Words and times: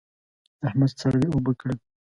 احمد 0.67 0.91
څاروي 0.99 1.27
اوبه 1.31 1.51
کړل. 1.59 1.77